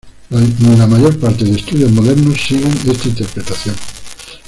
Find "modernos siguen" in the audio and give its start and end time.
1.91-2.73